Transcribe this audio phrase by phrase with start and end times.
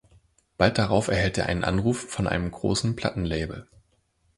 [0.57, 3.67] Bald darauf erhält er einen Anruf von einem großen Plattenlabel.